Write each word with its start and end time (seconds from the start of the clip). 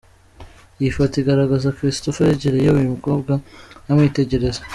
Iyi 0.79 0.91
foto 0.97 1.13
igaragaza 1.21 1.75
Christopher 1.77 2.27
yegereye 2.29 2.69
uyu 2.71 2.91
mukobwa 2.95 3.33
amwitegereza. 3.89 4.61